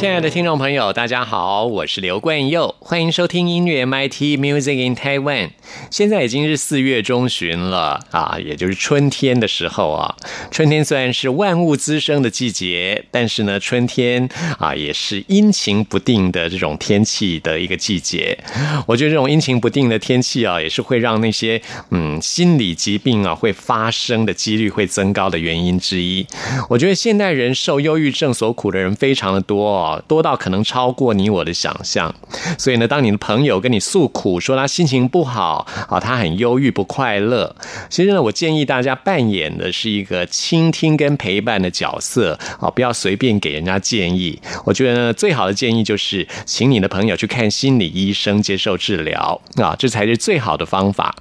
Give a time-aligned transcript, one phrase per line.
[0.00, 5.50] 亲爱的听众朋友，大家好，我是刘冠佑，欢迎收听音乐 MIT Music in Taiwan。
[5.90, 10.16] 现在已经是四月中旬了啊，也就是春天的时候啊。
[10.50, 14.26] 春天虽然是万物滋生的季节，但是呢，春天
[14.58, 18.38] 啊也是阴晴不定的这种天气的一个季节。
[18.86, 26.26] 我觉得这种阴晴不定的天气啊，也是会让那些嗯心理疾病啊会发生的几率会增高的原因之一。
[26.70, 29.89] 我觉得现代人受忧郁症所苦的人非常的多哦。
[30.06, 32.14] 多到可能超过你我的想象，
[32.58, 37.56] 所以呢，当你的朋友跟你诉苦，说他心情不好啊，他很忧郁不快乐，
[37.88, 44.38] 其实呢，我建议大家扮演的是一个倾听跟陪伴的角色啊，不要随便给人家建议。
[44.66, 51.16] 我觉得呢，最好的建议就是请你的朋友去看心理医生接受治疗啊，这才是最好的方法。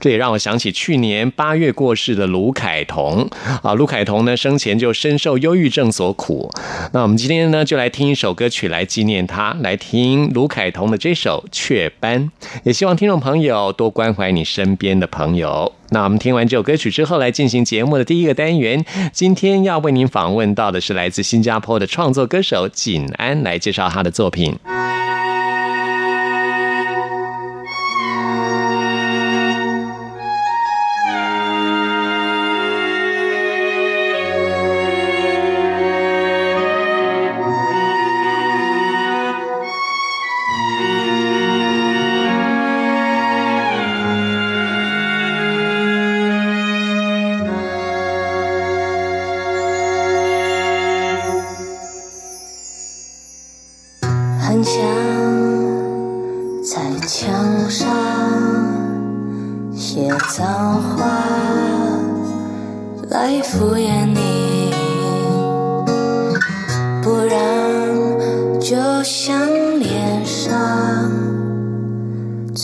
[0.00, 3.28] 这也让我想起去年八月过世的卢凯彤
[3.62, 6.48] 啊，卢凯彤呢生前就深受忧郁症所苦。
[6.92, 8.13] 那我们今天呢，就来听。
[8.14, 12.30] 一首歌曲来纪念他，来听卢凯彤的这首《雀斑》，
[12.62, 15.72] 也希望听众朋友多关怀你身边的朋友。
[15.90, 18.84] 那我们听完这首歌曲之后，来进行节目的第一个单元。
[19.12, 24.56] 今天要为您访问到的是来自新加坡的创作歌手景安，来介绍他的作品。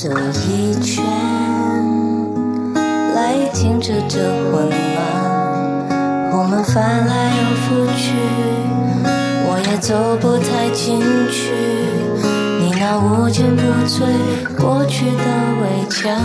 [0.02, 0.08] 这
[0.48, 1.04] 一圈
[3.14, 4.18] 来停止这
[4.50, 7.68] 混乱，我们翻来又覆
[7.98, 8.14] 去，
[9.44, 10.98] 我也走不太进
[11.30, 11.52] 去，
[12.60, 14.00] 你那无坚不摧
[14.58, 15.24] 过去的
[15.60, 16.16] 围墙，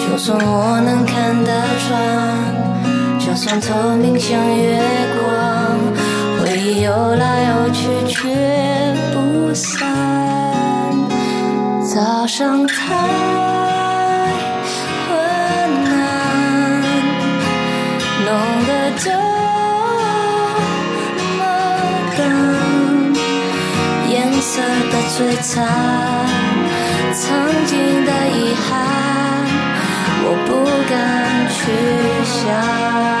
[0.00, 1.52] 就算我能看得
[1.86, 1.94] 穿，
[3.20, 4.82] 就算透明像月
[5.22, 5.30] 光，
[6.40, 8.34] 回忆游来游去却
[9.12, 10.23] 不散。
[11.94, 12.74] 早上太
[15.06, 15.16] 困
[15.84, 16.82] 难，
[18.24, 18.34] 弄
[18.66, 19.10] 得这
[21.38, 21.40] 么
[22.16, 22.20] 干，
[24.10, 24.12] 颜
[24.42, 24.60] 色
[24.90, 25.54] 的璀璨，
[27.12, 27.22] 曾
[27.64, 28.74] 经的遗憾，
[30.24, 30.50] 我不
[30.90, 30.92] 敢
[31.48, 31.54] 去
[32.24, 33.13] 想。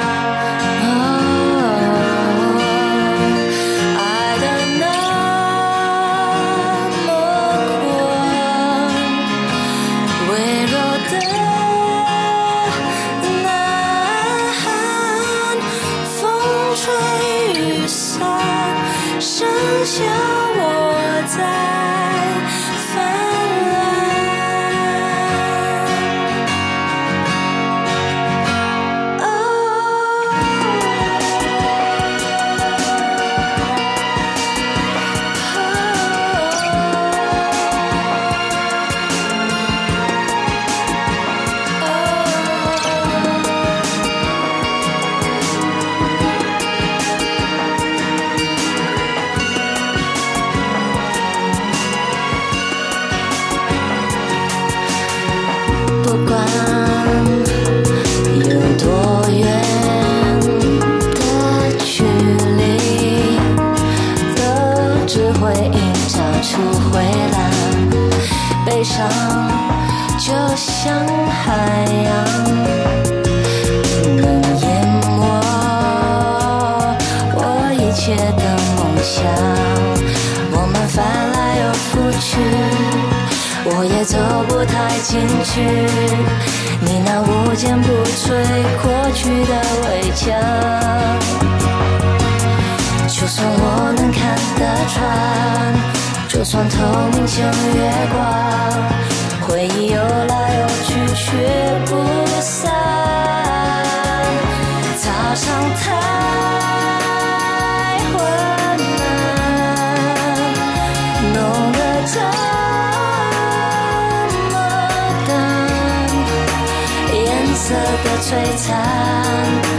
[118.34, 119.73] 璀璨，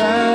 [0.00, 0.29] time.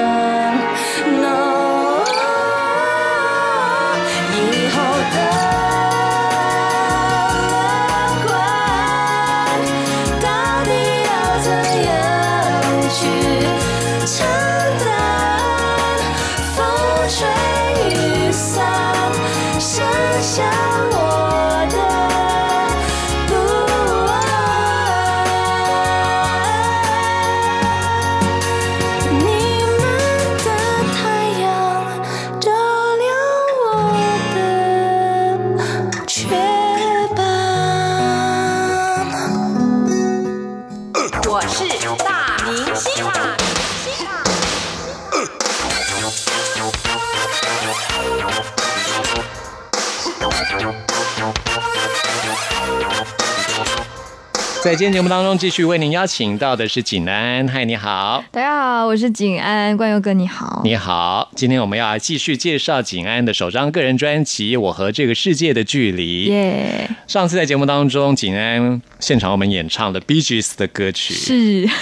[54.65, 57.47] 在今天节目当中，继续为您邀请到的是景安。
[57.47, 61.29] 嗨，你好，大家好，我是景安，冠佑哥你好，你好。
[61.35, 66.27] 今天我们要继续介绍景安的首张个人专辑《我和这个世界的距离》。
[66.31, 66.89] 耶！
[67.05, 71.35] 上次在节目当中，景安现场我们演唱了 Bee Gees 的歌曲，是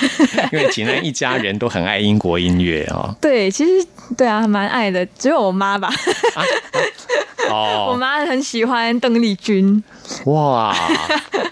[0.52, 3.16] 因为景安一家人都很爱英国音乐哦。
[3.22, 3.88] 对，其实
[4.18, 5.90] 对啊，蛮爱的，只有我妈吧。
[7.50, 9.84] 哦， 我妈很喜欢邓丽君。
[10.26, 10.76] 哇，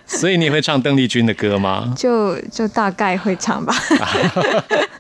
[0.06, 1.94] 所以你会唱邓丽君的歌吗？
[1.98, 3.74] 就就大概会唱吧。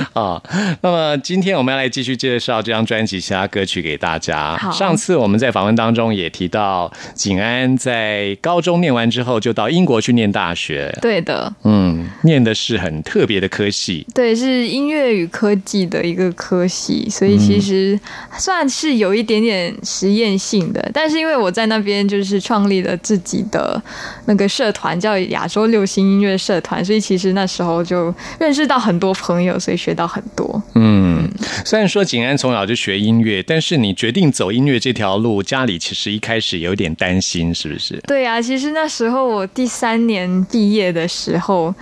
[0.14, 0.40] 啊，
[0.82, 4.56] 那么今天我们要来继续介绍这张专辑其他歌曲给大家。
[4.72, 10.96] 上次我们在访问当中也提到，景安在高中念完之后就到英国去念大学。
[11.00, 17.98] 对的，嗯，念的是很特别的科系，对，是音乐与科技的一个科系，所以其实
[18.36, 20.90] 算是有一点点实验性的。
[20.92, 23.80] 但是因为我在那边就是创立了自己的
[24.26, 29.58] 那个社团，叫亚洲流行音乐社团，所以其实那时候就认识到很多朋友。
[29.58, 30.62] 所以学到很多。
[30.74, 31.28] 嗯，
[31.64, 37.98] 虽然说景安从小就学音乐，但是你决定走音乐这条路，家里其实一开始有点担心，是不是？
[38.06, 41.74] 对啊，其实那时候我第三年毕业的时候，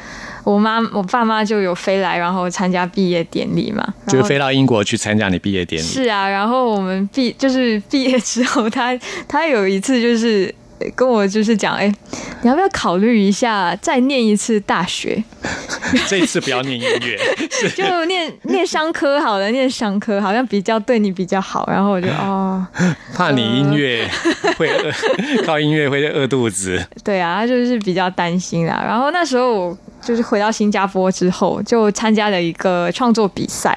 [0.45, 5.87] 我妈我爸妈就有飞来，然后参加毕业典礼嘛，就是飞到英国去参加你毕业典礼。
[5.87, 10.55] 是啊，然后我们毕就是毕业之后，他他有一次就是。
[10.95, 11.93] 跟我就是讲，哎，
[12.43, 15.23] 你要不要考虑一下再念一次大学？
[16.07, 17.19] 这次不要念音乐，
[17.75, 21.69] 就念念商科好了，念商科好像比较对你比较好。
[21.71, 22.67] 然后我就 哦，
[23.15, 24.09] 怕你音乐
[24.57, 24.93] 会饿，
[25.45, 26.85] 靠音乐会饿肚子。
[27.03, 28.83] 对啊，他就是比较担心啦。
[28.87, 33.77] 然后那时候我就是回到新加坡之后，就参加了一个创作比赛。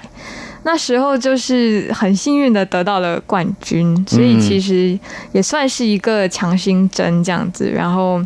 [0.63, 4.97] 那时候就是很幸运的得到了冠军，所以其实
[5.31, 7.69] 也算是一个强心针这样子。
[7.69, 8.23] 然后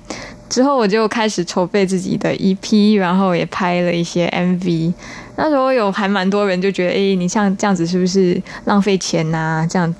[0.49, 4.93] 之后我就开始筹备自己的 EP，然后也拍了一些 MV。
[5.37, 9.65] 那时候有还蛮多人就觉得，哎，你像这样子是不是浪费钱呐？
[9.69, 9.95] 这样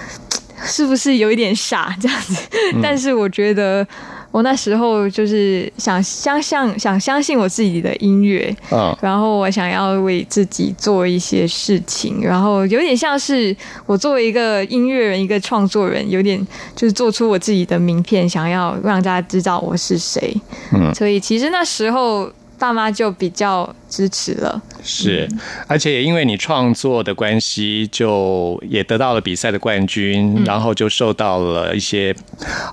[0.64, 2.36] 是不是有一点傻这样子？
[2.82, 3.86] 但是我觉得。
[4.34, 20.34] 我那时候就是想相相想相信我自己的音乐，嗯然后我想要为自己做一些事情，然后有点像是我作为一个音乐人、一个创作人，有点就是做出我自己的名片，想要让大家知道我是谁。
[20.72, 24.60] 嗯所以其实那时候爸妈就比较支持了。
[24.82, 25.28] 是，
[25.66, 32.14] 而且也因为你创作的关系，就也得到了比赛的冠军，嗯然后就受到了一些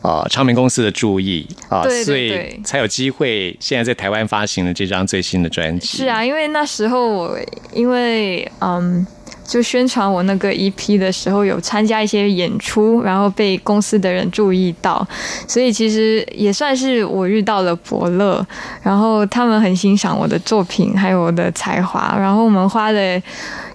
[0.04, 6.00] 呃唱片公司的注意啊，对对所以才有机会现在在台湾发行了这张最新的专辑。
[6.00, 7.40] 是，啊，因为那时候我
[7.74, 9.06] 因为嗯。
[9.52, 15.06] 就宣传我那个 EP 的时候，有参加一些演出，然后被公司的人注意到，
[15.46, 18.48] 所以其实也算是我遇到了伯乐，
[18.82, 23.22] 然后他们很欣赏我的作品，还有我的才华，然后我们花了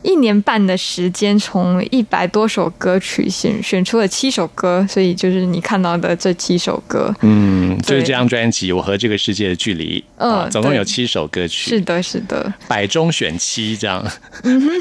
[0.07, 7.13] 一年半的时间，从一百多首歌曲选选出了七首歌，所以就是你看到的这七首歌。
[7.23, 14.07] 嗯，就是这张专辑《我和这个世界的距离》嗯啊，总共有七首歌曲，是的，是的，百中选七这样。
[14.45, 14.63] 嗯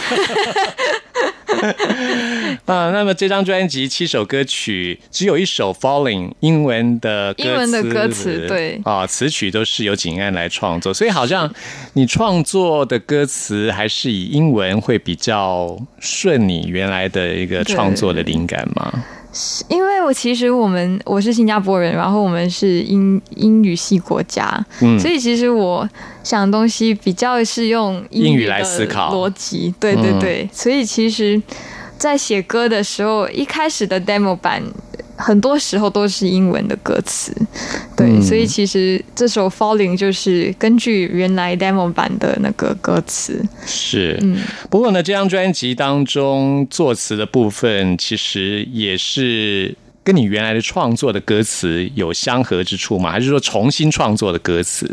[2.65, 8.79] 啊，那么这张专辑七首歌曲，只有一首《Falling》英文的歌词，英文的歌词对。
[8.83, 11.51] 啊，词曲都是由景安来创作，所以好像
[11.93, 18.91] 你创作的歌词还是以英文会比较顺你原来的一个创作的灵感吗？
[19.67, 24.97] 因为我其实我们我是新加坡人，然后我们是英英语系国家，嗯。
[24.97, 25.87] 所以其实我
[26.23, 29.13] 想的东西比较是用英语的来思考。
[29.13, 31.41] 逻辑，对对对，所以其实，
[31.97, 34.63] 在写歌的时候，一开始的 demo 版。
[35.17, 37.33] 很多时候都是英文的歌词，
[37.95, 44.37] 对，嗯所以其实这首《Falling》就是根据原来 demo 版的那个歌词，是，嗯
[44.69, 49.73] 不过呢，这张专辑当中作词的部分，其实也是
[50.03, 53.09] 跟你原来的创作的歌词有相合之处吗？
[53.09, 54.85] 还是说重新创作的歌词？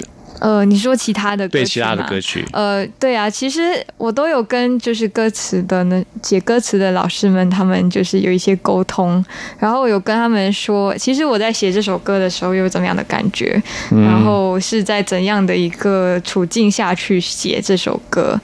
[0.42, 3.60] 呃，你说其他的歌曲对其他的歌曲，呃，对啊，其实
[3.96, 9.24] 我都有跟就是歌词的那写歌词的老师们，他们就是有一些沟通，
[9.60, 18.36] 然后有跟他们说，其实我在写这首歌的时候有怎么样的感觉，嗯然后是在怎样的一个处境下去写这首歌，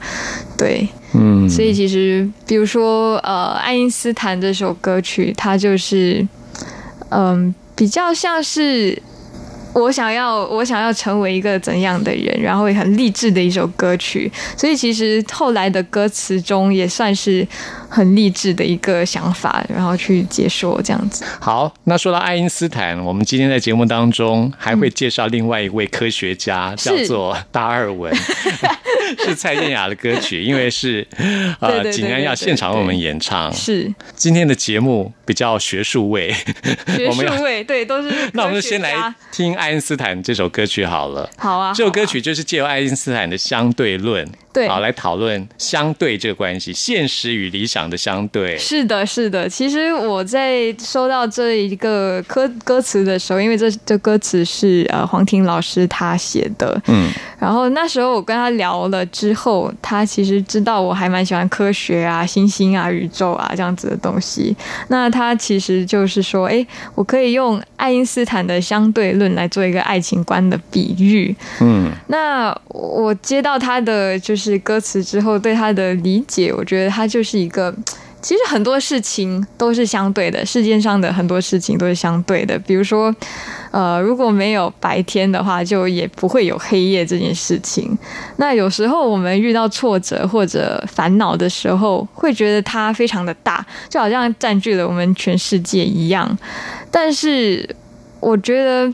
[0.57, 6.25] 对，嗯，所以其实比如说呃，爱因斯坦这首歌曲，它就是
[7.09, 8.97] 嗯、比较像是。
[9.73, 17.47] 我想要，我想要成为一个怎样的人，然后也很励志的一首歌曲，所以其实后来的歌词中也算是
[17.89, 21.25] 很励志的一个想法，然后去解说这样子。
[21.39, 28.13] 好，那说到爱因斯坦，我们今天在节目当中还会介绍另外一位科学家，叫做达尔文，
[29.25, 33.51] 是蔡健雅的歌曲，因为是对呃景安要现场为我们演唱。
[33.53, 36.33] 是今天的节目比较学术味，
[36.87, 41.29] 学术味， 对，都是 那我们就先来听爱因斯坦这首歌曲好了。
[41.37, 48.57] 好啊，这首歌曲就是借由爱因斯坦的相对论，对好来讨论相对这个关系，现实与理想的相对。
[48.57, 49.47] 是的，是的。
[49.47, 64.55] 其实我在收到这一个歌歌词的时候，因为这这歌词是呃黄婷老师他写的，嗯，然后那时候我跟他聊了之后，他其实知道我还蛮喜欢科学啊、星星啊、宇宙啊这样子的东西。
[64.89, 66.65] 那他其实就是说，哎，
[66.95, 71.35] 我可以用爱因斯坦的相对论来做一个爱情观的比喻。
[71.61, 77.73] 嗯，那我接到他的就是歌词之后，对他的理解，我觉得他就是一个。
[78.21, 82.59] 其实很多事情都是相对的，世界上的很多事情都是相对的。
[82.59, 83.15] 比如说，
[83.71, 87.97] 呃，如果没有白天的话，就也不会有黑夜这件事情。
[88.35, 96.37] 那有时候我们遇到挫折或者烦恼的时候，会觉得它非常的大，就好像占据了我们全世界一样。
[96.91, 97.67] 但是
[98.19, 98.91] 我觉得，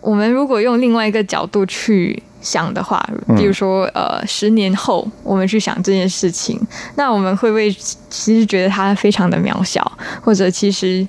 [0.00, 3.04] 我们如果用另外一个角度去想的话，
[3.36, 6.60] 比如说呃，十年后我们去想这件事情，
[6.96, 7.70] 那我们会不会
[8.08, 9.90] 其实觉得它非常的渺小，
[10.22, 11.06] 或者其实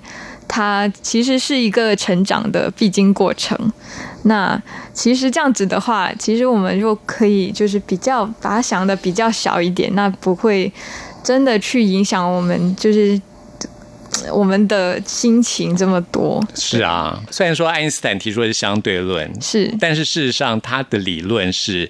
[0.47, 3.57] 它其实是一个成长的必经过程？
[4.23, 4.61] 那
[4.93, 10.71] 其实这样子的话，其实我们就可以就是比较把它想的比较小一点，那不会
[11.23, 13.19] 真的去影响我们就是。
[14.31, 17.21] 我们的心情这么多，是啊。
[17.31, 19.73] 虽然说爱因斯坦提出的是相对论，是。
[19.79, 21.89] 但是事实上他的理论是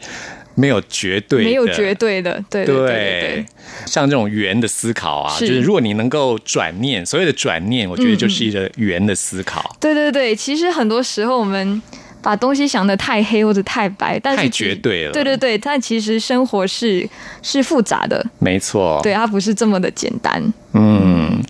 [0.56, 3.46] 没有绝对的，没有绝对的，对对对对对，
[3.86, 9.76] 像这种圆的思考啊，就是如果你能够转念，所谓的转念，我觉得就是一个圆的思考。
[9.80, 11.82] 对对对，其实很多时候我们
[12.22, 17.08] 把东西想的太黑或者太白，但是太绝对了对对对，但其实生活是
[17.42, 20.42] 是复杂的，没错，对，它不是这么的简单。
[20.74, 21.42] 嗯，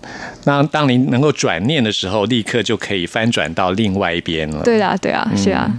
[0.44, 4.62] 那当你能够转念的时候，立刻就可以翻转到另外一边了。
[4.62, 5.70] 对啊，对啊，是啊。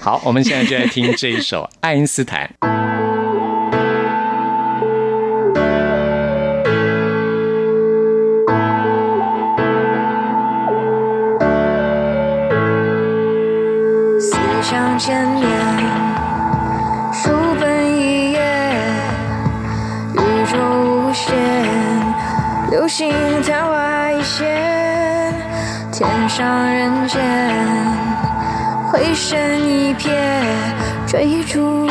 [0.00, 2.50] 好，我们现在就来听这一首《爱因斯坦》。
[22.88, 24.46] 流星昙花一现，
[25.92, 27.22] 天上人间，
[28.90, 30.08] 回身一瞥，
[31.06, 31.86] 追逐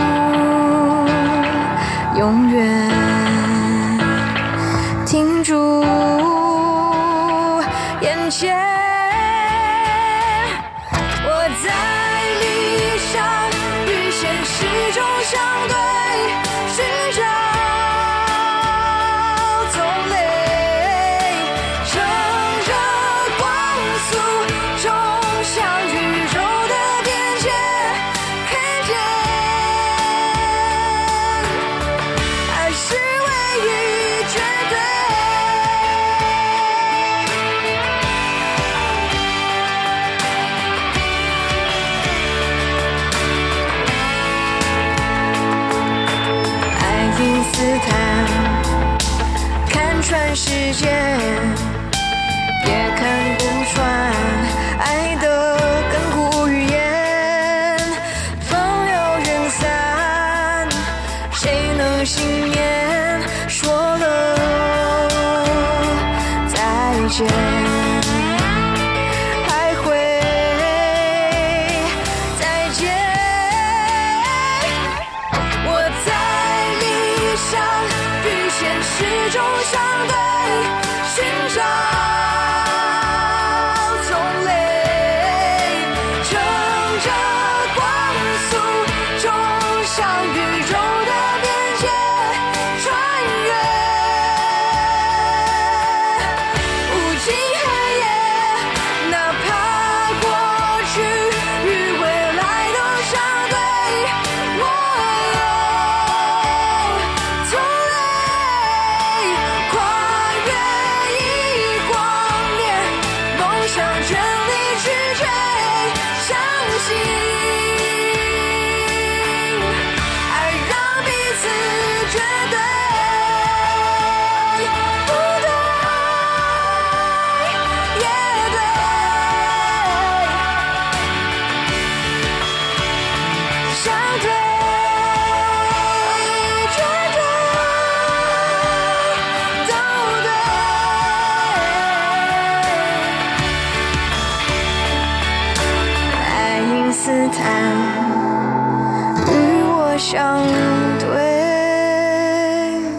[2.18, 2.90] 永远，
[5.06, 5.86] 停住
[8.02, 8.77] 眼前。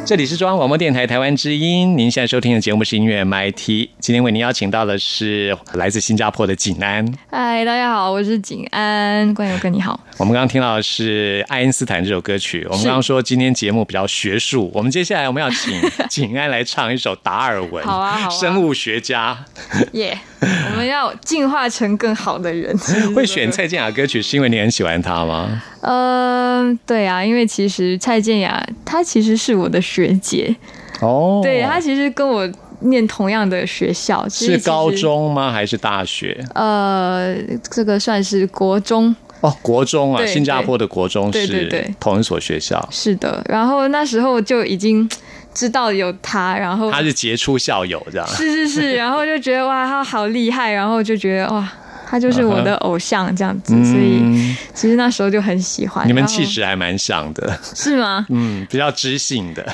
[0.08, 3.90] 这里是中央广播电台台湾之音，您现在收听的节目是音乐 MIT。
[4.00, 7.06] 今天为您邀请到的是来自新加坡的景安。
[7.30, 10.00] 嗨，大家好，我是景安，关友哥你好。
[10.16, 12.66] 我们刚刚听到的是爱因斯坦这首歌曲。
[12.70, 19.44] 我们刚刚说今天节目比较学术，我们接下来我们要请 景安来唱一首达尔文，好啊好啊生物学家
[19.92, 20.18] 耶、
[20.72, 22.77] 我们要进化成更好的人。
[23.14, 25.62] 会选蔡健雅歌曲，是因为你很喜欢他吗？
[25.81, 30.55] 呃，对啊，因为其实蔡健雅她其实是我的学姐，
[31.01, 32.48] 哦，对她其实跟我
[32.81, 35.51] 念同样的学校，是高中吗？
[35.51, 36.38] 还是大学？
[36.55, 37.35] 呃，
[37.70, 39.14] 这个算是国中。
[39.40, 45.09] 哦，国中啊，新加坡的国中是对同一所学校，是的，然后那时候就已经
[45.58, 48.26] 知道有他，然后他是杰出校友这样。
[48.28, 51.68] 是是是， 然后就觉得哇，他好厉害，然后就觉得哇，
[52.08, 56.06] 他就是我的偶像这样子，所以嗯，其实那时候就很喜欢。
[56.06, 58.24] 你们气质还蛮像的，是吗？
[58.30, 59.68] 嗯，比较知性的。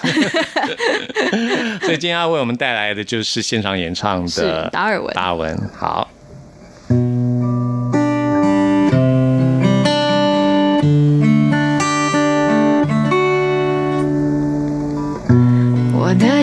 [1.83, 5.15] 所以今天要为我们带来的就是现场演唱的达尔文。
[5.15, 5.71] 达尔文。
[5.77, 6.09] 好，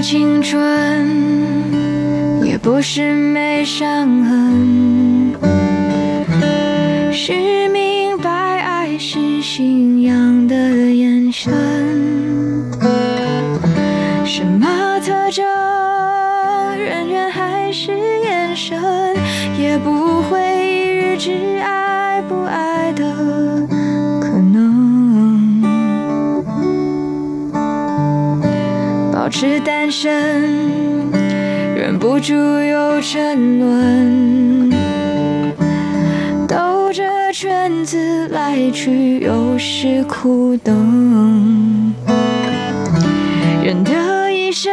[0.02, 1.08] 青春
[2.44, 5.36] 也不是没伤痕，
[7.14, 11.54] 是明白爱是信仰的眼神。
[14.26, 15.46] 什么特征，
[16.80, 17.92] 人缘还是
[18.24, 18.82] 眼神，
[19.60, 22.71] 也不会一日之爱不爱
[29.32, 30.12] 是单身，
[31.74, 34.70] 忍不住又沉沦，
[36.48, 41.94] 兜着圈子来去，又是苦等。
[43.64, 44.72] 人的一生，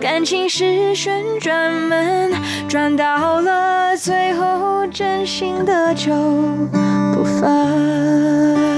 [0.00, 2.32] 感情是旋转门，
[2.66, 6.12] 转到了最后，真心的就
[7.14, 8.77] 不分。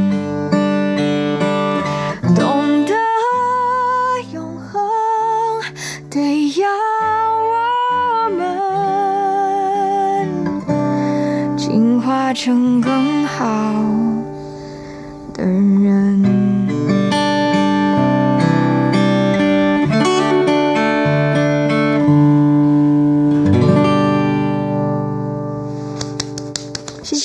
[12.33, 13.80] 成更好。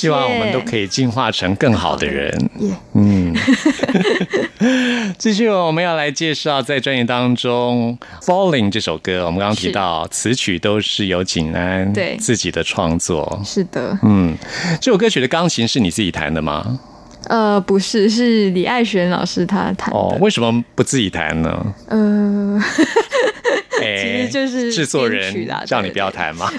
[0.07, 2.33] 希望我们都可以进化成更好的人。
[2.59, 3.35] 耶嗯，
[5.19, 9.25] 继续，我们要来介绍在专辑当中《Falling》这首歌。
[9.25, 13.41] 我们刚刚提到词曲都是由景安对自己的创作。
[13.43, 14.33] 是的，嗯，
[14.79, 16.79] 这首歌曲的钢琴是你自己弹的吗？
[17.27, 19.97] 呃，不是，是李爱璇老师他弹的。
[19.97, 21.75] 哦，为什么不自己弹呢？
[21.89, 22.57] 呃，
[23.83, 26.49] 哎 其实就是制作人叫你不要弹嘛。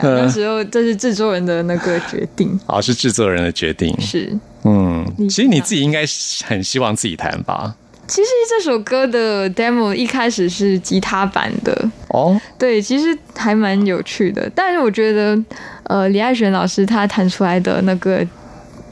[0.00, 3.94] 对啊那时候这是制作人的那个决定，哦，是制作人的决定。
[4.00, 4.36] 是。
[4.64, 6.04] 嗯，其实你自己应该
[6.44, 7.74] 很希望自己弹吧？
[8.08, 14.48] 其实这首歌的 demo 一开始是吉他版的，哦，对，其实还蛮有趣的。
[14.54, 15.36] 但是我觉得，
[15.84, 18.24] 呃，李爱璇老师他弹出来的那个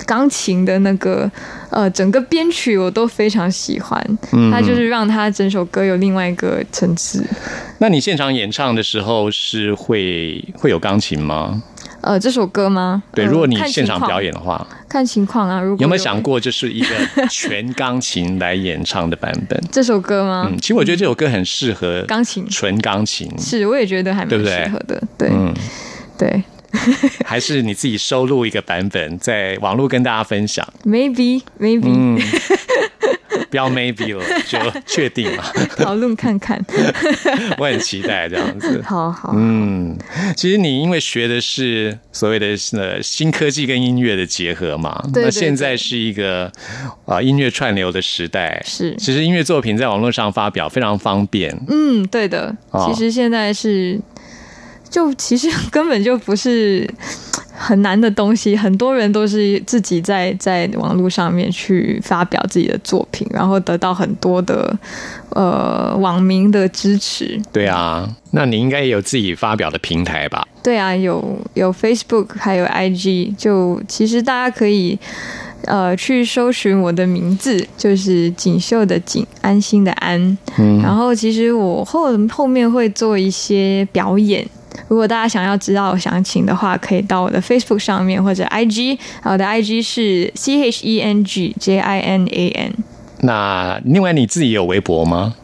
[0.06, 1.30] 钢琴的那个
[1.70, 7.24] 呃整个编曲我都非常喜欢，嗯他就是让他整首歌有另外一个层次。
[7.78, 11.62] 那你现场演唱的时候是会会有钢琴吗？
[12.00, 13.02] 呃，这首歌吗？
[13.14, 15.58] 对，呃如果你现场表演的话，看情况啊。
[15.58, 16.88] 如果有没有想过就是一个
[17.30, 19.58] 全钢琴来演唱的版本？
[19.72, 20.46] 这首歌吗？
[20.50, 25.02] 嗯，其实我觉得这首歌很适合钢琴纯钢琴，是，我也觉得还蛮适合的。
[25.16, 25.54] 对嗯，
[26.18, 26.44] 对
[27.24, 30.66] 还是你自己收录一个版本，在网络跟大家分享。
[30.84, 32.18] ，maybe maybe 嗯，
[33.50, 35.44] 不要 maybe 了，就确定了。
[35.78, 36.60] 讨论看看。
[37.58, 38.82] 我很期待这样子。
[38.84, 39.96] 好好，嗯，
[40.36, 46.46] 其实你因为学的是所谓的呃新科技跟音乐的结合嘛，那现在是一个
[47.06, 52.54] 啊、呃音乐串流的时代，是其实音乐作品在网络上发表非常方便，嗯，对的。
[52.70, 54.00] 哦其实现在是，
[54.94, 56.88] 就其实 根本就不是
[57.52, 64.72] 很难的东西，很多人都是自己在在网络上面去发表自己的作品，然后得到很多的
[65.30, 67.40] 呃网民的支持。
[67.52, 70.46] 对啊，那你应该也有自己发表的平台吧？
[70.62, 74.96] 对啊，有有 Facebook，还有 IG，就其实大家可以
[75.64, 80.38] 呃去搜寻我的名字，就是锦绣的锦，安心的安。
[80.56, 84.46] 嗯然后其实我后后面会做一些表演。
[84.88, 92.72] 如果大家想要知道详情的话，可以到我的 Facebook 上面或者 IG，我的 IG 是 C H E N G J I N A N。
[93.20, 95.34] 那另外你自己有微博吗？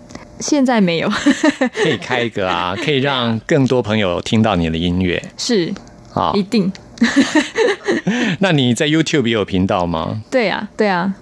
[0.40, 1.08] 现在没有，
[1.74, 5.72] 可以开一个啊，可以让更多朋友听到你的音乐 是
[6.14, 6.42] 啊一。
[6.42, 6.72] 定
[8.40, 10.22] 那你在 YouTube 也有频道吗？
[10.30, 11.14] 对啊，对啊，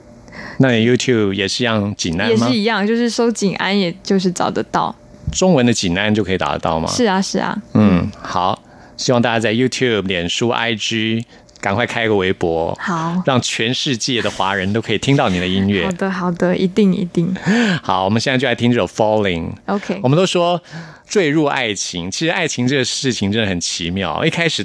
[0.58, 2.58] 那你 YouTube 也是一样济南吗也是？
[2.58, 4.94] 一样，就是搜景安，也就是找得到。
[5.32, 6.88] 中文的济南就可以打得到吗？
[6.90, 8.60] 是啊，是啊，嗯，好，
[8.96, 11.24] 希望大家在 YouTube、脸书、IG
[11.60, 13.20] 赶快开个微博，好。
[13.26, 15.92] 让全世界的华人都可以听到你的音乐好。
[15.92, 17.34] 的，好的，一定一定。
[17.82, 19.46] 好，我们现在就来听这首《Falling》。
[19.66, 20.62] OK，我们都说
[21.06, 24.24] 坠入爱情，其实爱情这个事情真的很奇妙。
[24.24, 24.64] 一开始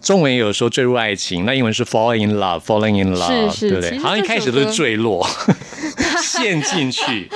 [0.00, 3.98] 中文也有说坠入爱情，那英文是 fall in love，falling in love，是是对不对？
[3.98, 5.26] 好像一开始都是坠落，
[6.22, 7.28] 陷进去。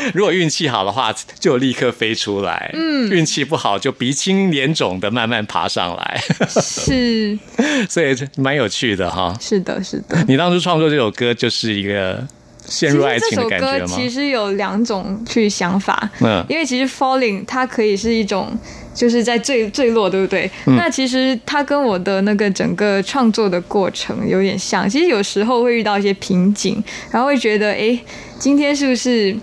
[0.14, 7.38] 如果运气好的话，就立刻飞出来；嗯，运气不好就鼻青脸肿的慢慢爬上来，是
[7.88, 9.36] 所以蛮有趣的哈。
[9.40, 10.16] 是的，是的。
[10.28, 12.26] 你当初创作这首歌就是一个
[12.66, 13.86] 陷入爱情的感觉吗？
[13.86, 18.56] 其实这首歌其实有两种去想法，嗯因为其实 falling 它可以是一种。
[18.92, 20.50] 就是在坠坠落，对不对？
[20.66, 24.86] 嗯那其实它跟我的那个整个创作的过程有点像。
[24.90, 27.96] 其实有时候会遇到一些瓶颈，然后会觉得，哎，
[28.38, 29.34] 今天是不是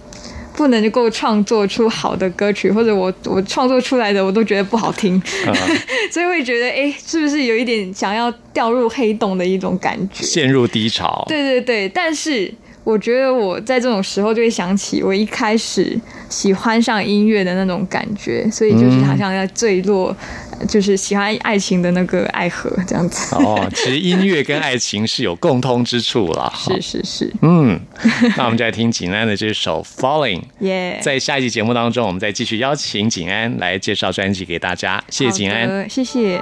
[0.58, 5.22] 不能够创作出好的歌曲，或者我我创作出来的我都觉得不好听，
[6.12, 11.24] 所以会觉得哎，是不是有一点想要掉入黑洞的一种感觉，陷入低潮。
[11.30, 12.52] 对对对，但是。
[12.88, 20.15] 我觉得我在这种时候就会想起我一开始喜欢上音乐的那种感觉，所以就是好像在坠落，
[20.69, 23.36] 就是喜欢爱情的那个爱河这样子。
[23.36, 26.50] 哦， 其实音乐跟爱情是有共通之处了。
[26.56, 27.34] 是是是。
[27.41, 27.78] 嗯，
[28.38, 30.97] 那我们就来听景安的这首《Falling 》。耶。
[31.04, 35.04] 在下一集节目当中，我们再继续邀请景安来介绍专辑给大家。
[35.10, 36.41] 谢谢景安，谢谢。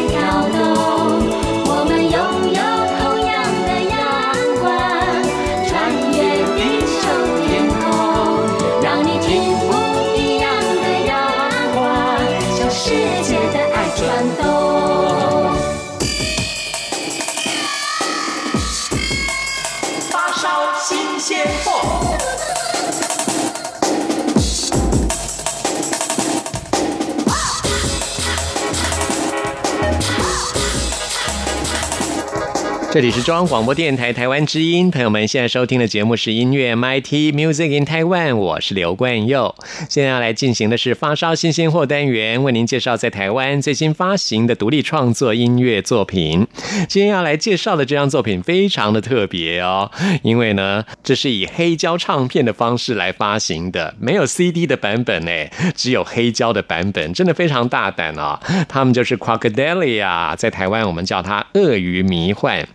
[32.93, 39.55] 这里是中央广播电台台湾之音，朋友们现在收听的节目是音乐 MIT Music in Taiwan，我是刘冠佑。
[39.87, 46.45] 现在要来进行的是发烧新鲜货单元，为您介绍在台湾最新发行的独立创作音乐作品。
[46.89, 49.89] 今天要来介绍的这张作品非常的特别哦，
[50.21, 58.37] 因为呢，这是以黑胶唱片的方式来发行的，没有 CD 的版本哎，只有黑胶的版本，真的非常大胆啊！
[58.67, 62.67] 他们就是 Crocodilia，在台湾我们叫它鳄鱼迷幻。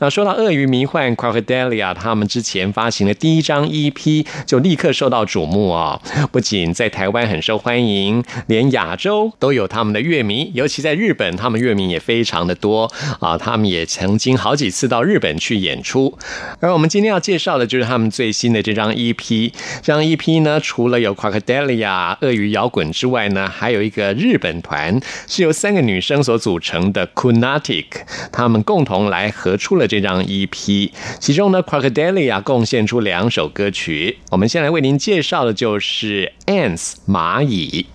[0.00, 6.00] 那说到鳄鱼迷幻 Crocodilia，他们之前发行的第一张 EP 就立刻受到瞩目啊！
[6.30, 13.38] 不仅在台湾很受欢迎，连亚洲都有他们的乐迷，尤其在日本，他们乐迷也非常的多啊！
[13.38, 16.16] 他们也曾经好几次到日本去演出。
[16.60, 19.52] 而我们今天要介绍的就是他们最新的这张 EP。
[19.82, 27.86] 这张 EP 呢，除了有 Crocodilia 鳄鱼摇滚之外呢，还有一个日本团是由三个女生所组成的 Kunatic，
[28.30, 29.53] 他们共同来合。
[29.56, 34.18] 出了这张 EP，其中呢，Crocodilia 贡献出两首歌曲。
[34.30, 37.86] 我们先来为您介绍的就是《Ants》蚂蚁。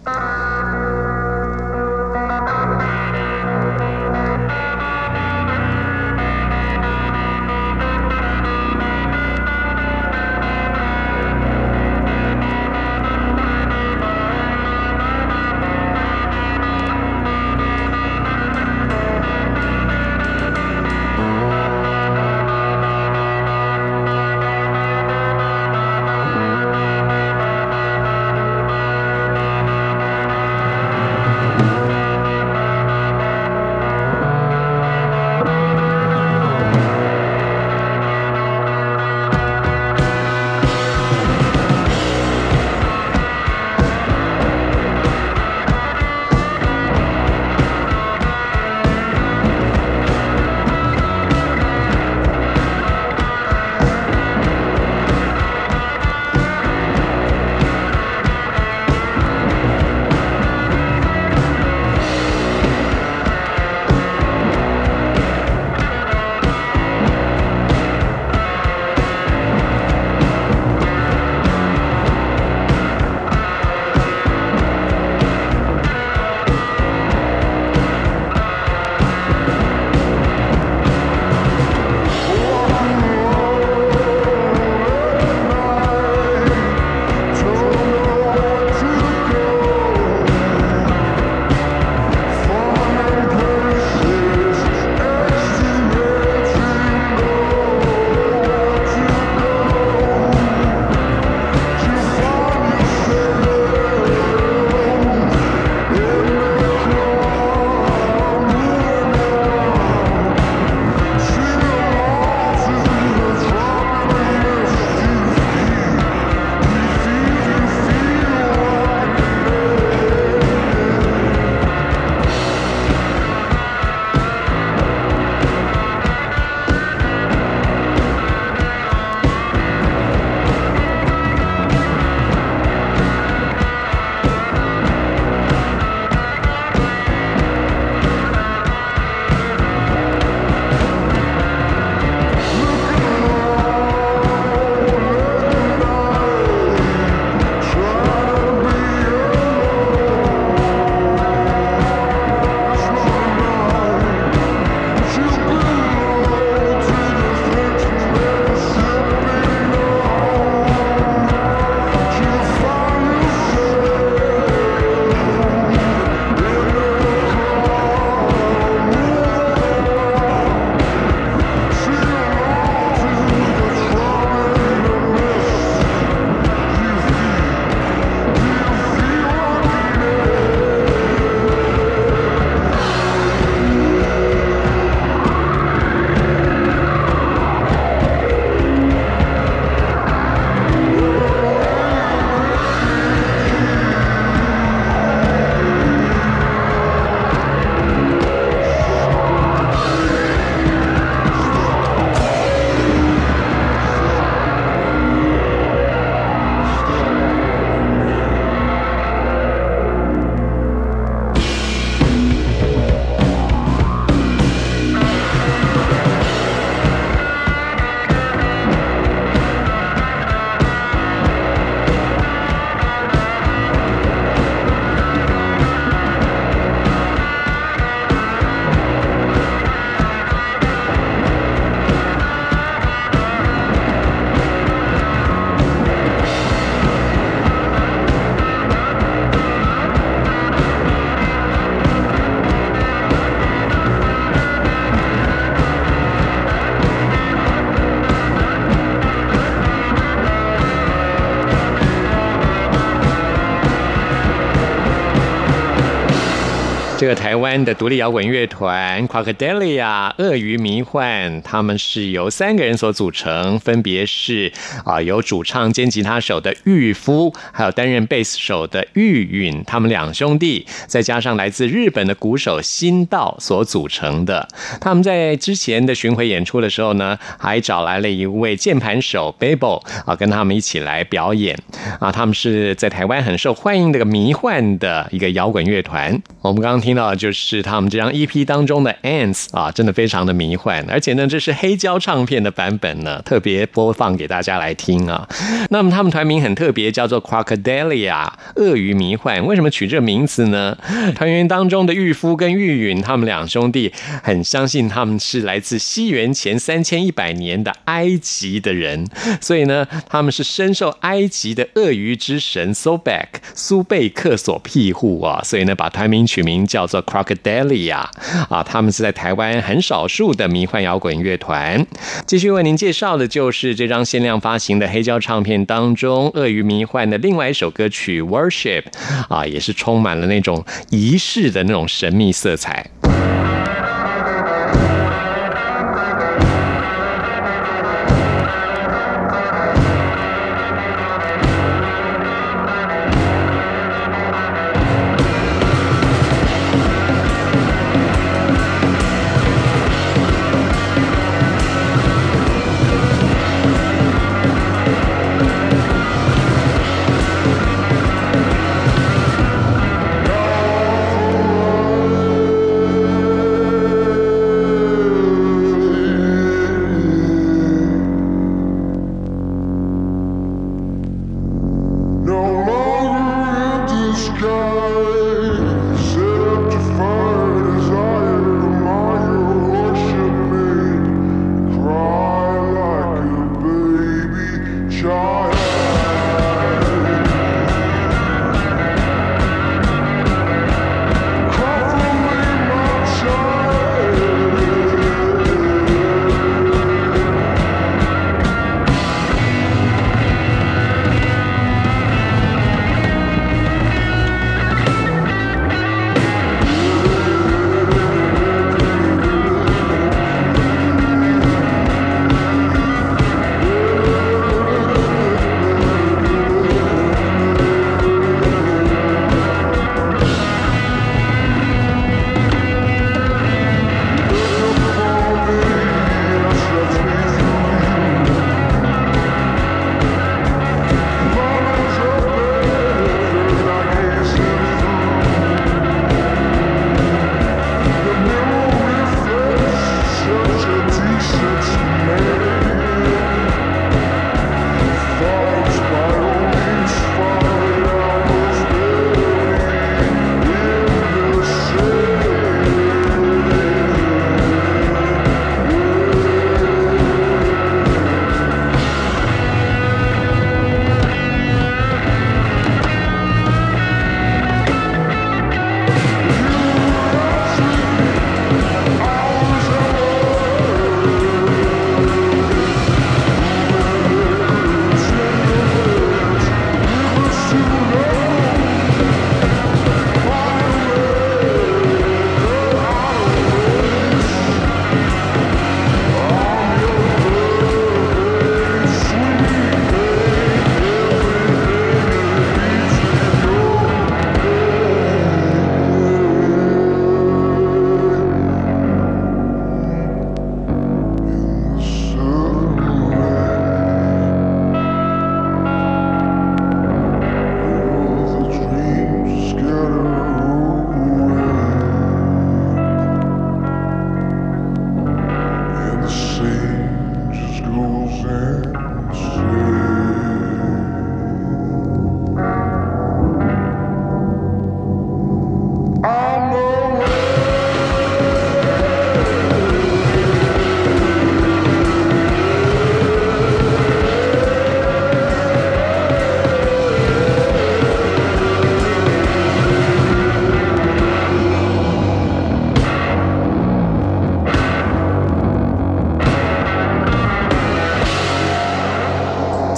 [257.58, 264.52] 的独立摇滚乐团 Crocodile 鳄鱼迷幻，他们是由三个人所组成，分别是
[264.86, 274.47] 啊，由主唱兼吉他手的玉夫，还有担任贝斯手的玉允，他们两兄弟，再加上来自日本的鼓手新道所组成的。
[274.80, 281.58] 他们在之前的巡回演出的时候呢，还找来了一位键盘手 Babel 啊，跟他们一起来表演
[282.00, 282.12] 啊。
[282.12, 286.22] 他们是在台湾很受欢迎的个迷幻的一个摇滚乐团。
[286.41, 295.27] 我们刚刚听到的就是是他们这张 EP 当中的 Ants 啊，真的非常的迷幻，而且呢，这是黑胶唱片的版本呢，特别播放给大家来听啊。
[295.71, 299.43] 那么他们团名很特别，叫做 Crocodile 鳄鱼迷幻。
[299.45, 300.77] 为什么取这个名字呢？
[301.15, 309.07] 团员当中的玉夫跟玉允，他们两兄弟很相信他们是来自西元前三千一百年的埃及的人，
[309.41, 316.19] 所以呢，他们是深受埃及的鳄鱼之神 Sobek 苏贝克所庇护啊，所以呢，把团名。
[316.29, 318.07] 取名叫做 Croc Crocodile
[318.49, 321.86] 啊，他们是在台湾很少数的迷幻摇滚乐团。
[322.25, 328.86] 继续为您介绍的就是这张限量发行的黑胶唱片当中，鳄鱼迷幻的另外一首歌曲 Worship
[329.27, 332.89] 啊，也是充满了那种仪式的那种神秘色彩。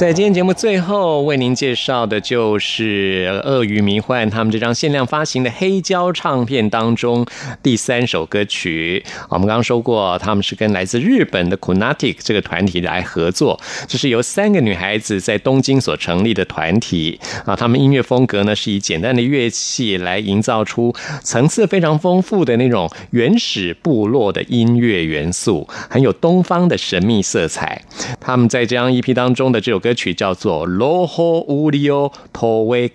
[0.02, 7.24] 在今天节目最后为您介绍的就是《鳄鱼迷幻》他们这张限量发行的黑胶唱片当中
[7.62, 9.06] 第三首歌曲。
[9.30, 17.56] 我们刚刚说过，他们是跟来自日本的 Kunatic 这个团体来合作，这是由三个女孩子在东京所成立的团体啊。
[17.56, 20.91] 他们音乐风格呢是以简单的乐器来营造出
[21.22, 27.80] 层次非常丰富的那种原始部落的音乐元素，很有东方的神秘色彩。
[28.20, 29.91] 他们在这张 EP 当中的这首歌。
[29.92, 32.92] 歌曲叫做《Loho Ulio Toeka》，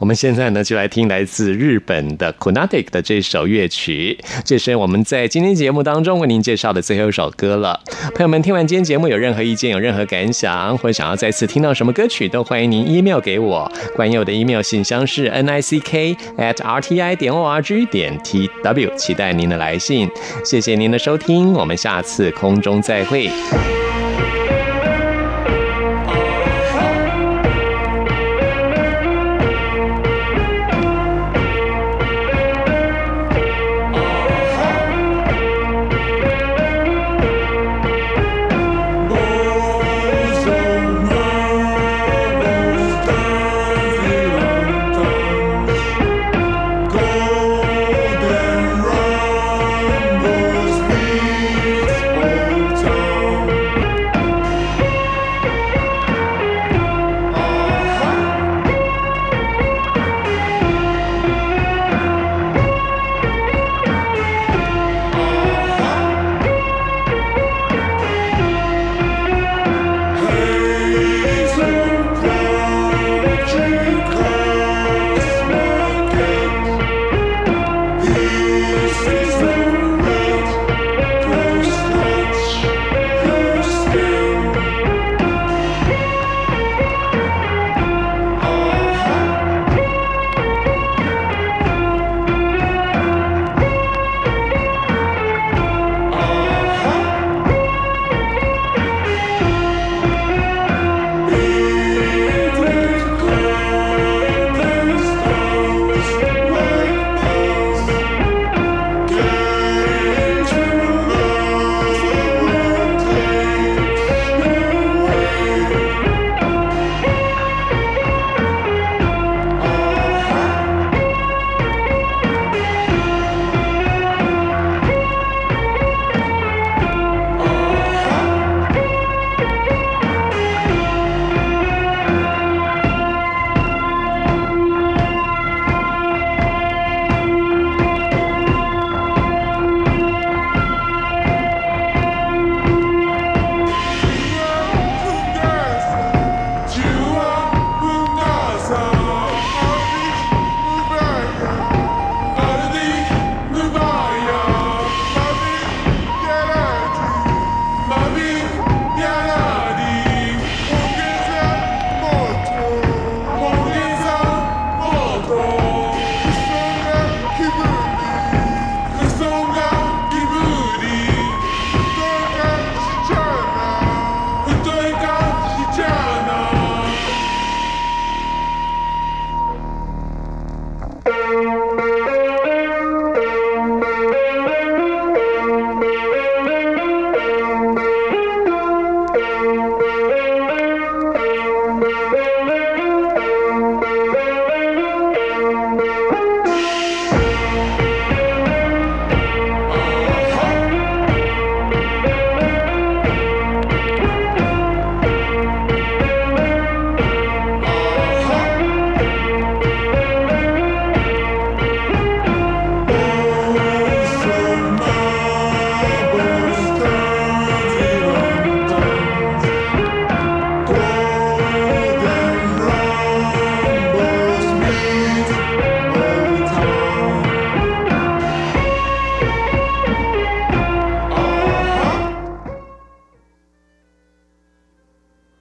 [0.00, 7.78] 我们现在呢就来听来自日本的 Kunatic 的这首乐曲，这是我们在今天节目当中为您介绍的最后一首歌了。
[8.16, 13.70] 朋友们，听完今天节目有任何意见、有任何感想，或者想要再次听到什么歌曲，都欢迎您 email 给我。
[13.94, 18.18] 关于我的 email 信箱是 n i c k at r t i 点 o r g 点
[18.24, 20.10] t w，期待您的来信。
[20.44, 23.30] 谢谢您的收听，我们下次空中再会。